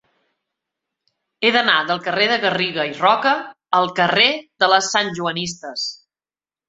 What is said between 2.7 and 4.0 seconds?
i Roca al